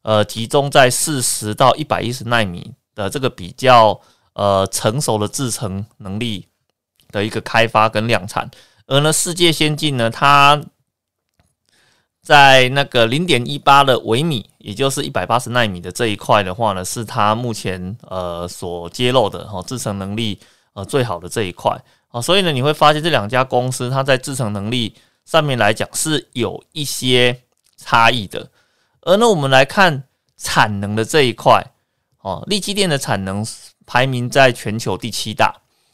[0.01, 4.01] 呃，集中在四十到一百一十纳米的这个比较
[4.33, 6.47] 呃成熟的制程能力
[7.11, 8.49] 的一个开发跟量产。
[8.87, 10.59] 而呢，世界先进呢，它
[12.23, 20.39] 在那个零点一八的微米，也就是一百八十纳米的这一块的话呢，是它目前呃所揭露的哈制程能力
[20.73, 21.79] 呃最好的这一块。
[22.15, 27.41] 啊，所以呢，你会发现这两家公司它在制程能力上面来讲是有一些
[27.75, 28.49] 差异的。
[29.01, 30.05] 而呢，我们来看
[30.37, 31.61] 产能的这一块，
[32.21, 33.45] 哦，力基电的产能
[33.85, 35.53] 排名在全球第七大。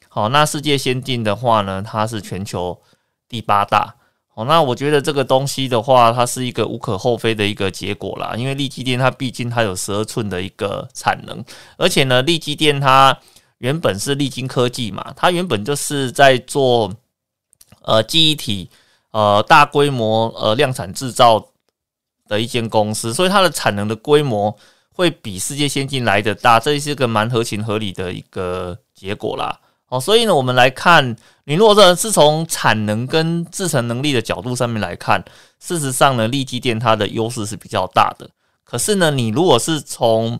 [0.09, 2.79] 好，那世界先进的话呢，它是全球
[3.27, 3.95] 第八大。
[4.27, 8.35] 好，那我觉得这个东西的话，它是一个无可厚非的一个结果啦。
[8.37, 11.43] 因为力基电它毕竟它有十二寸的一个产能，
[11.77, 13.17] 而且呢，力基电它。
[13.61, 16.91] 原本是立晶科技嘛，它原本就是在做
[17.83, 18.67] 呃记忆体
[19.11, 21.45] 呃大规模呃量产制造
[22.27, 24.57] 的一间公司，所以它的产能的规模
[24.91, 29.59] 会比世界先进来的大，这是个蛮合情合理的一个结果啦。
[29.89, 35.23] 哦，所以呢，我们来看，你如果说是从产能跟制成能力的角度上面来看，
[35.59, 38.27] 事实上呢，立基电它的优势是比较大的。
[38.63, 40.39] 可是呢，你如果是从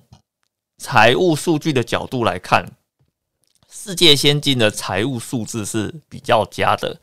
[0.78, 2.66] 财务数据的角度来看，
[3.74, 6.98] 世界先进的财务数字是比较佳的，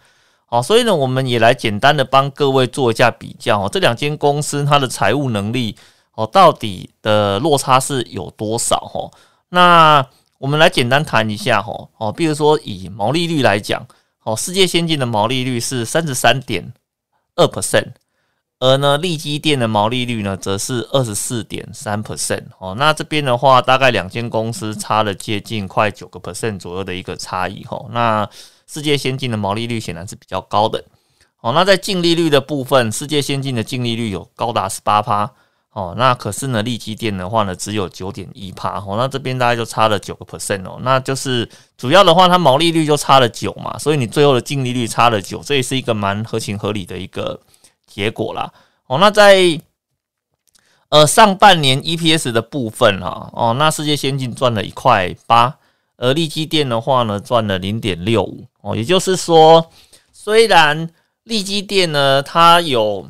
[0.45, 5.75] 好，所以呢，我们也来简单的帮各位做一下比较，这两间公司它的财务能力
[6.13, 8.77] 哦，到底的落差是有多少？
[8.81, 9.11] 哈，
[9.49, 13.87] 那我们来简单谈一下哈，哦，比如说以毛利率来讲，
[14.23, 16.75] 哦，世界先进的毛利率是三十三点
[17.35, 17.93] 二 percent。
[18.61, 22.75] 而呢，利基店的毛利率呢，则是二十四点三 percent 哦。
[22.77, 27.87] 那这边的话，大概两间公司差了接近快九个 percent 左右的一个差异哈。
[27.91, 28.29] 那
[28.67, 30.85] 世界先进的毛利率显然是比较高的。
[31.41, 35.31] 哦，那在净利率的部分，世界先进的净利率有高达十八趴。
[35.71, 47.39] 哦，那可是呢，利基店的话呢，只有九点一帕，哦，那这边大概就差了九个 percent 哦，那就是主要的话，它毛利率就差了九嘛，所以你最后的净利率差了九，这也是一个蛮合情合理的一个
[47.89, 48.53] 结果啦。
[48.87, 49.61] 哦，那在
[50.91, 55.59] 呃上半年 EPS 的部分哈，哦，那世界先进赚了一块八，
[55.97, 59.71] 而利基电的话呢，赚了零点六五，哦，也就是说，
[60.13, 60.91] 虽然
[61.25, 63.09] 利基电呢，它有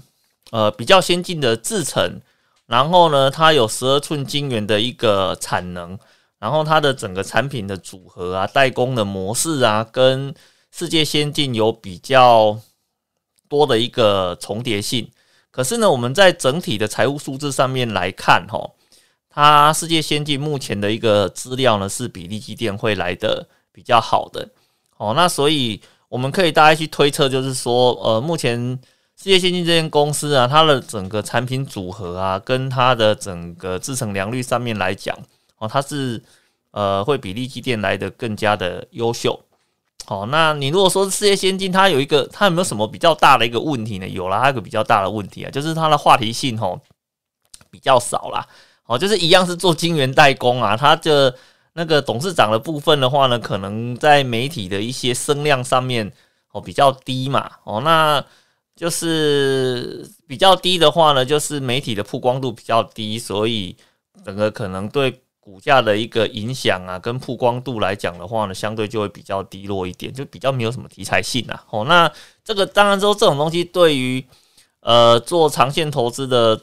[0.52, 2.20] 呃比较先进的制程。
[2.68, 5.98] 然后呢，它有十二寸晶圆的一个产能，
[6.38, 10.34] 然后它的整个产品的组合啊、代工的模式啊，跟
[10.70, 12.58] 世界先进有比较
[13.48, 15.10] 多的一个重叠性。
[15.50, 18.70] 可是呢，我们在整体的财务数字上面来看，哈，
[19.28, 24.48] 它世界先进目前的一个资料呢，是比例基电会来的比较好的。
[24.96, 28.78] 哦，那所以我们可以大概去推测，就是说，呃，目前。
[29.20, 35.12] 世界先进这间公司啊，它的整个产品组合啊，跟它的整个制成良率上面来讲，
[35.56, 36.22] 哦，它是
[36.70, 39.36] 呃会比利基电来的更加的优秀。
[40.08, 44.08] 好，那你如果说世界先进，它有一个它有没有什么比较大的一个问题呢？
[44.08, 46.80] 有了，它有个比较大的问题啊，就是它的话题性哦
[47.70, 48.46] 比较少啦。
[48.86, 51.34] 哦，就是一样是做晶圆代工啊，它的
[51.74, 56.10] 那个董事长的部分的话呢，可能在媒体的一些声量上面
[56.52, 57.50] 哦比较低嘛。
[57.64, 58.24] 哦，那。
[58.78, 63.76] 就是比较低的话呢，就是媒体的曝光度比较低，所以
[64.24, 71.64] 整个可能对股价的一个影响啊，跟曝光度来讲的话呢，相对就会比较低落一点，就比较没有什么题材性啊。
[71.70, 72.12] 哦，那
[72.44, 74.22] 这个当然说这种东西对于
[74.80, 76.60] 呃做长线投资的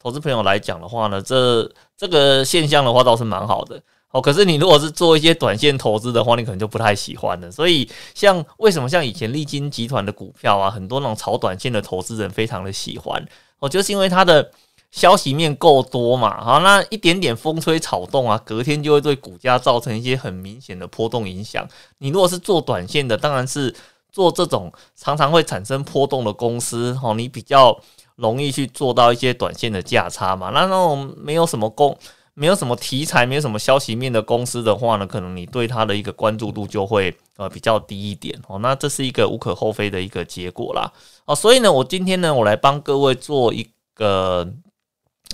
[0.00, 3.82] 投资朋友来讲的话呢，这这个现象的话倒是蛮好的。
[4.10, 7.50] 哦，可是你如果是做一些短线投资的话，你可能就不太喜欢了。
[7.50, 13.22] 所以，像为什么像以前利金集团的股票啊，很多那种炒短线的投资人非常的喜欢，
[13.58, 14.50] 哦，就是因为它的
[14.94, 16.40] 消息面够多嘛。
[16.40, 21.66] 好，那一点点风吹草动啊，隔天就会对股价造成一些很明显的波动影响。
[21.98, 23.74] 你如果是做短线的，当然是
[24.12, 27.76] 做这种常常会产生波动的公司，哦，你比较
[28.14, 30.50] 容易去做到一些短线的价差嘛。
[30.50, 31.98] 那那种没有什么公。
[32.36, 38.58] 没有什么题材，没有什么消息面的公司的话呢，可能你对它的一个关注度就会呃比较低一点哦。
[38.58, 40.92] 那这是一个无可厚非的一个结果啦
[41.26, 41.34] 哦。
[41.36, 44.52] 所以呢，我今天呢，我来帮各位做一个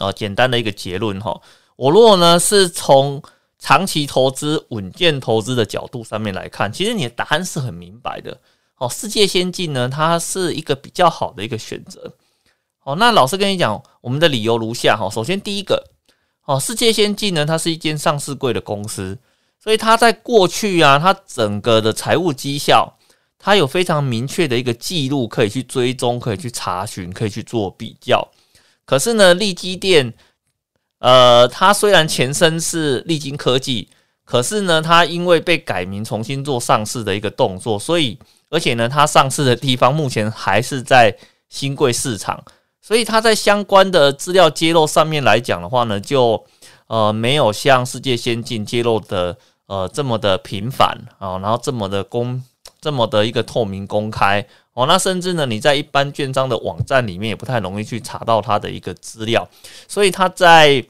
[0.01, 1.41] 哦简单的一个结论哈。
[1.77, 3.23] 我如果呢是从
[3.61, 8.41] 长期投资、稳健投资的角度上面来看，其实你的答案是很明白的
[8.79, 8.89] 哦。
[8.89, 12.13] 世界先进呢，它是一个比较好的一个选择
[12.83, 12.97] 哦。
[12.97, 15.09] 那老师跟你讲，我们的理由如下哈。
[15.09, 15.85] 首先第一个。
[16.47, 19.17] 哦，世界先进呢，它是一间上市柜的公司，
[19.63, 22.97] 所以它在过去啊，它整个的财务绩效，
[23.39, 28.27] 它有非常明确的一个记录可以去追踪，可以去查询，可以去做比较。
[28.91, 30.13] 可是呢，利基电，
[30.99, 33.89] 呃，它虽然前身是利金科技，
[34.25, 41.17] 可是呢，它因为被改名重新做上市的一个动作，所以而且呢，它上市的地方目前还是在
[41.49, 42.43] 新贵市场。
[42.83, 46.45] 所以它在相关的资料揭露上面来讲的话呢，就
[46.89, 52.43] 呃没有像世界先进揭露的呃这么的频繁啊，然后这么的公
[52.81, 54.45] 这么的一个透明公开
[54.81, 59.49] 哦，那甚至呢你在一般券商的网站里面也不太容易去查到它的一个资料，
[59.87, 60.85] 所以它在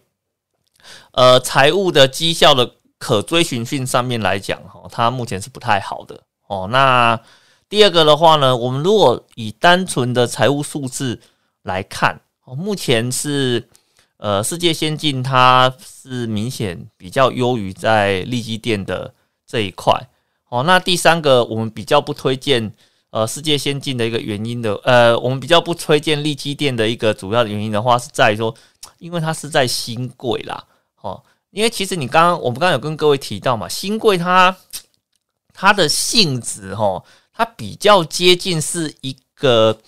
[1.13, 6.69] 呃财务的绩效的可追寻性上面来讲哈，它目前是不太好的哦。
[6.71, 7.21] 那
[7.69, 11.21] 第二个的话呢，我们如果以单纯的财务数字。
[11.65, 13.69] 来看哦，目前是
[14.17, 19.13] 呃，世界先进它是明显比较优于在利基店的
[19.47, 20.09] 这一块
[20.49, 20.63] 哦。
[20.63, 22.73] 那第三个，我们比较不推荐
[23.11, 28.55] 呃世界先进的一个原因的呃，我们比较不推荐利基店的一个主要的原因的话，是在于说，
[28.99, 30.65] 因为它是在新贵啦
[31.01, 31.23] 哦。
[31.51, 34.57] 因为其实你刚刚我们刚刚有跟各位提到嘛，新贵它
[35.53, 39.79] 它的性质哈，它比较接近是一个。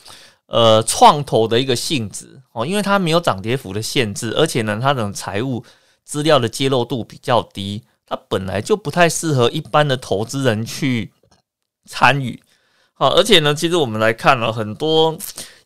[0.47, 5.65] 呃，创投的一个性质哦，因为它没有涨跌幅的限制，而且呢，它的财务
[6.05, 11.11] 资料的揭露度比较低，它本来就不太适合一般的投资人去
[11.87, 12.43] 参与。
[13.03, 15.19] 好，而且呢，其实我们来看了很多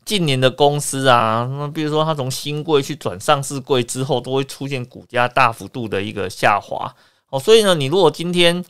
[0.07, 6.91] 近年的公司啊，那比如说它从新贵去转上市贵之后，都会出现股价大幅度的一个下滑。
[7.29, 8.65] 哦，所以呢，你如果今天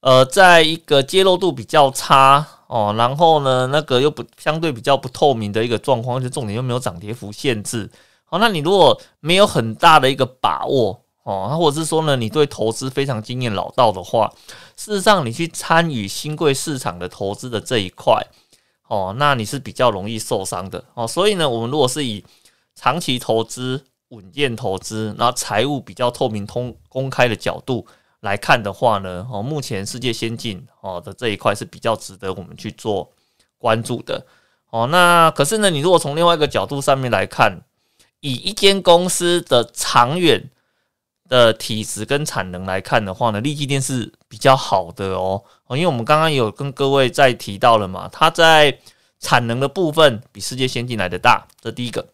[0.00, 2.46] 呃，在一个揭露度比较差。
[2.66, 7.90] 哦，然后呢，那个又不相对比较不透明的一个状况，而且重点又没有涨跌幅限制。
[8.26, 14.32] 好，那你如果没有很大的一个把握哦，那或者是说呢，你对投资非常经验老道的话，
[14.76, 18.20] 事实上你去参与新贵市场的投资的这一块，
[18.88, 21.06] 哦，那你是比较容易受伤的哦。
[21.06, 22.24] 所以呢，我们如果是以
[22.74, 27.86] 长期投资稳健投资，然后财务比较透明、通公开的角度
[28.20, 33.08] 来看的话呢，哦，目前世界先进哦的这一块是比较值得我们去做
[33.58, 34.26] 关注的。
[34.70, 37.62] 哦，那可是呢，你如果从另外一个角度上面来看，
[38.20, 40.50] 以一间公司的长远
[41.32, 45.42] 的体质跟产能来看的话呢，利基电是比较好的哦。
[45.66, 48.78] 哦，因为我们刚刚有跟各位在提到了嘛，它在
[49.18, 52.06] 产能的部分比世界先进来的大，这第一个。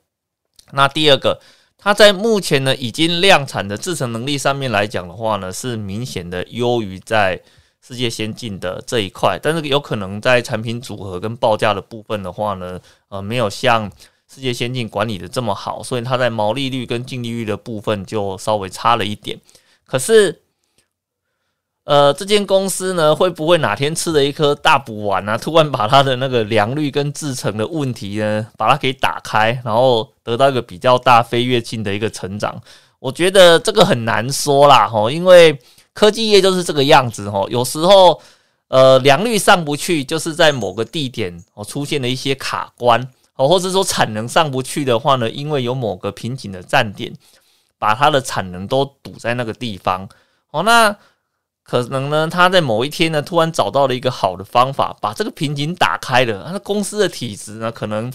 [0.70, 1.40] 那第二个，
[1.76, 7.42] 它在目前呢已经量产的制成能力上面来讲的话呢，是明显的优于在。
[7.80, 13.90] 世界先进的这一块，但是有可能在产品组合跟报价的部分的话呢，呃，没有像
[14.38, 19.36] 世界先进管理的这么好，所以它在毛利率跟净利率的部分就稍微差了一点。
[19.84, 20.42] 可是，
[21.82, 32.62] 呃，这间公司呢，会不会哪天吃了一颗大补丸啊，突然把它的那个良率跟制成的问题呢，把它给打开，然后得到一个比较大飞跃性的一个成长？
[33.00, 35.58] 我觉得这个很难说啦，吼，因为。
[35.94, 38.22] 科技业就是这个样子哦，有时候
[38.68, 43.04] 呃良率上不去，就是在某个地点哦出现了一些卡关
[43.38, 47.10] 哦，或者说产能上不去的话呢，因为有某个瓶颈的站点，
[47.78, 50.06] 把它的产能都堵在那个地方
[50.50, 50.94] 哦，那
[51.62, 58.12] 可能呢，他在某一天呢，突然找到了一个好的方法，把这个瓶颈打开了，那公司的体质呢，可能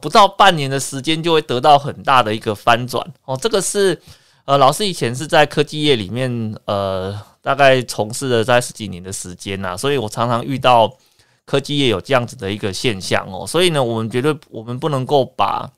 [0.00, 4.00] 不到半年的时间就会得到很大的一个翻转哦，这个是。
[4.46, 10.94] 呃，老师以前是在科技业里面，呃，大概从事了在十几年的时间呐，所以我常常遇到
[11.46, 15.70] 科技业有这样子的一个现象哦，所以呢，我们绝对我们不能够把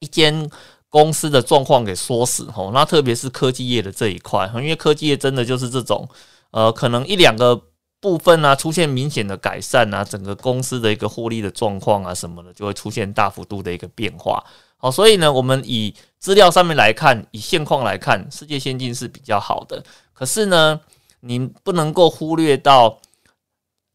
[0.00, 0.48] 一间
[0.88, 6.08] 公司的状况给说死哦，那特别是科技业的这一块，因为科技业真的就是这种，
[6.50, 7.60] 呃，可能一两个
[8.00, 14.42] 部分啊出现明显的改善啊，整个公司的一个获利的状况啊什么的，就会出现大幅度的一个变化。
[14.78, 19.82] 好，所以呢，我们以资料上面来看，以现况来看，世界先进是比较好的。
[20.12, 20.80] 可是呢，
[21.20, 22.98] 你不能够忽略到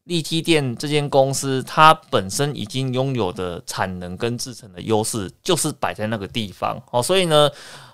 [0.04, 6.80] 利基电这间公司，它本身已经拥有的产能跟制成的优势，就是摆在那个地方。
[6.90, 7.50] 哦，所以呢，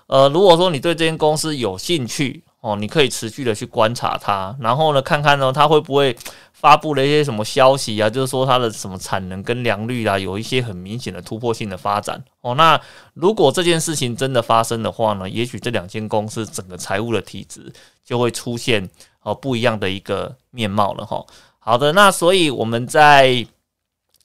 [0.07, 6.15] 呃，如果说你对这间公司有兴趣，哦，你可以持续的去观察它，然后呢，看看呢，它会不会。
[6.51, 8.09] 发布了一些什么消息啊？
[8.09, 12.53] 就是说它的什么产能跟良率啊，有一些很明显的突破性的发展哦。
[12.55, 12.77] 那
[13.13, 17.71] 如果这件事情真的发生的话呢，也许这两间公司整个财务的体质
[18.03, 18.89] 就会出现
[19.21, 21.25] 哦不一样的一个面貌了哈。
[21.69, 23.45] 好的，那所以我们在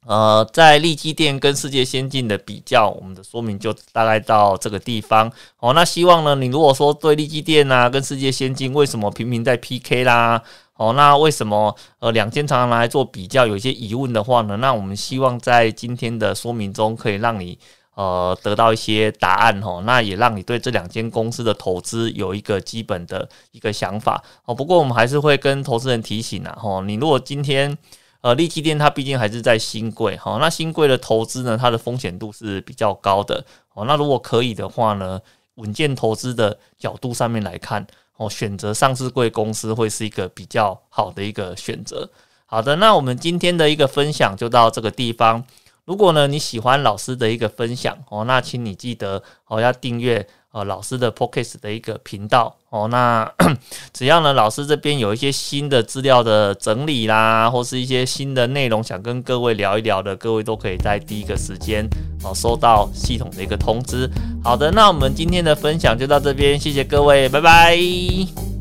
[0.07, 5.31] 呃在利基店跟世界先进的比较，我们的说明就大概到这个地方
[5.61, 5.75] 哦。
[5.75, 10.43] 那希望呢，你如果说对利基店啊跟世界先进为什么频频在 PK 啦？
[10.77, 14.57] 哦，那为什么呃两间常常来做比较，有一些疑问的话呢？
[14.57, 17.59] 那我们希望在今天的说明中，可以让你
[17.95, 19.83] 呃得到一些答案哦。
[19.87, 24.55] 那也让你对这两间公司的投资有一个基本的一个想法哦。
[24.55, 27.77] 不过我们还是会跟投资人提醒啊，哦，你如果今天
[28.21, 33.85] 呃利基店它毕竟还是在新贵哈，那新贵的投资呢，它的风险度是比较高的哦。
[33.87, 35.21] 那如果可以的话呢，
[35.55, 37.87] 稳健投资的角度上面来看。
[38.17, 42.09] 哦，选择上市贵公司会是一个比较好的一个选择。
[42.47, 45.45] 好的，那我们今天的一个分享就到这个地方。
[45.85, 50.27] 如果呢你喜欢老师的一个分享哦，那请你记得哦要订阅。
[50.55, 53.29] 呃，老师的 p o c k e t 的一个频道哦，那
[53.93, 61.85] 只要呢，老师这边有一些新的资料的整理啦，或是一些新的内容想跟各位聊一聊的，各位都可以在第一个时间
[62.23, 64.09] 哦收到系统的一个通知。
[64.45, 68.54] 好的，那我们今天的分享就到这边，谢谢各位，拜拜。